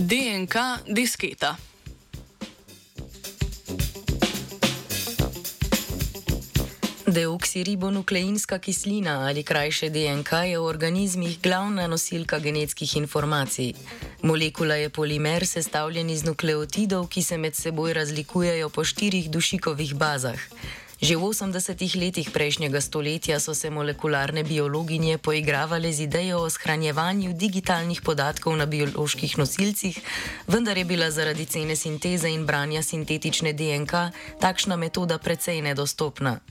[0.00, 0.54] DNK
[0.88, 1.56] disketa.
[7.06, 13.74] Deoksiribonukleinska kislina ali krajše DNK je v organizmih glavna nosilka genetskih informacij.
[14.22, 20.40] Molekula je polimer sestavljen iz nukleotidov, ki se med seboj razlikujejo po štirih dušikovih bazah.
[21.00, 27.32] Že v 80-ih letih prejšnjega stoletja so se molekularne biologinje poigravale z idejo o shranjevanju
[27.32, 29.96] digitalnih podatkov na bioloških nosilcih,
[30.44, 34.12] vendar je bila zaradi cene sinteze in branja sintetične DNK
[34.44, 36.44] takšna metoda precej nedostopna.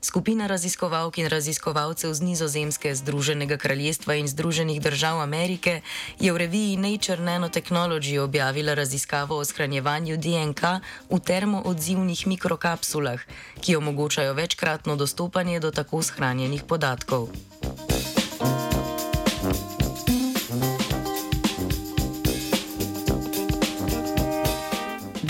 [0.00, 5.82] Skupina raziskovalk in raziskovalcev z Nizozemske, Združenega kraljestva in Združenih držav Amerike
[6.20, 10.62] je v reviji Nature Nanotechnology objavila raziskavo o shranjevanju DNK
[11.10, 13.20] v termoodzivnih mikrokapsulah,
[13.60, 17.28] ki omogočajo večkratno dostopanje do tako shranjenih podatkov.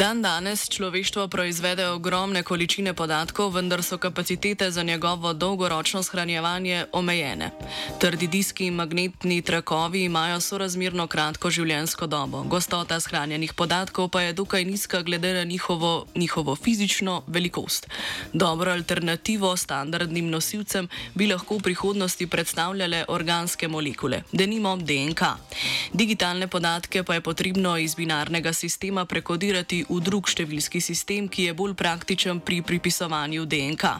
[0.00, 7.50] Dan danes človeštvo proizvede ogromne količine podatkov, vendar so kapacitete za njegovo dolgoročno shranjevanje omejene.
[8.00, 14.32] Trdi diski in magnetni trakovi imajo sorazmerno kratko življenjsko dobo, gostota shranjenih podatkov pa je
[14.32, 17.86] dokaj nizka glede na njihovo, njihovo fizično velikost.
[18.32, 25.22] Dobro alternativo standardnim nosilcem bi lahko v prihodnosti predstavljale organske molekule, denimo DNK.
[25.92, 31.56] Digitalne podatke pa je potrebno iz binarnega sistema prekodirati v drug številski sistem, ki je
[31.58, 33.90] bolj praktičen pri pripisovanju DNK.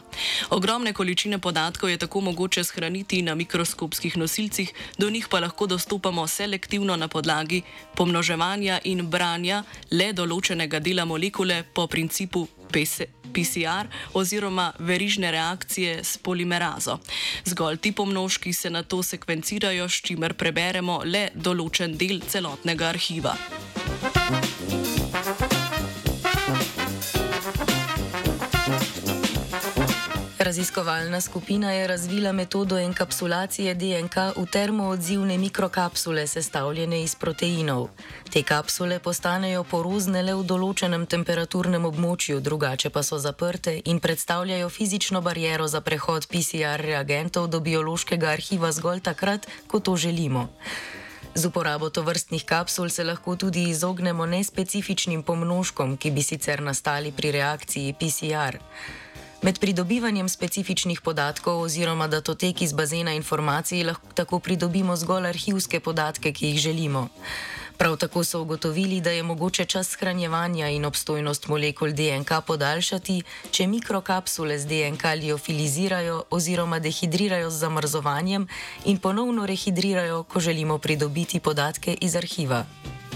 [0.54, 6.26] Ogromne količine podatkov je tako mogoče shraniti na mikroskopskih nosilcih, do njih pa lahko dostopamo
[6.26, 7.62] selektivno na podlagi
[7.96, 16.98] pomnoževanja in branja le določenega dela molekule po principu PCR oziroma verižne reakcije s polimerazo.
[17.44, 23.36] Zgolj ti pomnožki se na to sekvencirajo, s čimer preberemo le določen del celotnega arhiva.
[30.50, 37.88] Raziskovalna skupina je razvila metodo enkapsulacije DNK v termoodzivne mikrokapsule sestavljene iz proteinov.
[38.32, 44.68] Te kapsule postanejo porozne le v določenem temperaturnem območju, drugače pa so zaprte in predstavljajo
[44.68, 50.48] fizično bariero za prehod PCR reagentov do biološkega arhiva zgolj takrat, ko to želimo.
[51.34, 57.30] Z uporabo tovrstnih kapsul se lahko tudi izognemo nespecifičnim pomnožkom, ki bi sicer nastali pri
[57.38, 58.58] reakciji PCR.
[59.42, 66.32] Med pridobivanjem specifičnih podatkov oziroma datotek iz bazena informacij lahko tako pridobimo zgolj arhivske podatke,
[66.32, 67.08] ki jih želimo.
[67.78, 73.66] Prav tako so ugotovili, da je mogoče čas shranjevanja in obstojnost molekul DNK podaljšati, če
[73.66, 78.46] mikrokapsule z DNK liofilizirajo oziroma dehidrirajo z zamrzovanjem
[78.84, 82.64] in ponovno rehidrirajo, ko želimo pridobiti podatke iz arhiva.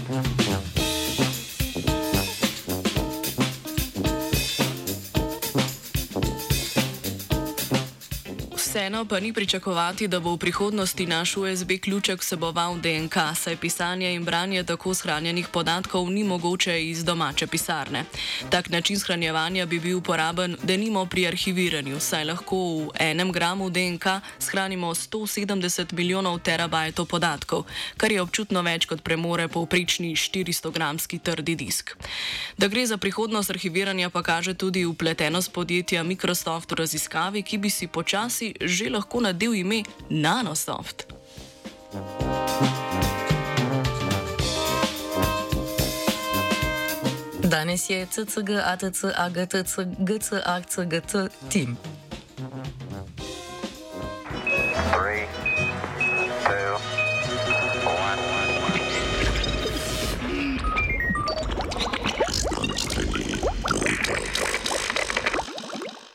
[0.09, 0.84] Ja, ja.
[8.75, 14.13] Vseeno pa ni pričakovati, da bo v prihodnosti naš USB ključek vseboval DNK, saj pisanje
[14.13, 18.03] in branje tako shranjenih podatkov ni mogoče iz domače pisarne.
[18.49, 23.69] Tak način shranjevanja bi bil uporaben, da nimo pri arhiviranju, saj lahko v enem gramu
[23.69, 24.05] DNK
[24.39, 27.63] shranimo 170 milijonov terabajtov podatkov,
[27.97, 31.95] kar je občutno več kot premore povprečni 400-gramski trdi disk.
[32.57, 37.69] Da gre za prihodnost arhiviranja, pa kaže tudi upletenost podjetja Microsoft v raziskavi, ki bi
[37.69, 41.07] si počasi že lahko nadel ime Nanosoft.
[47.45, 51.13] Danes je CCG, ATC, AGTC, GC, ACGT,
[51.49, 51.77] TIM.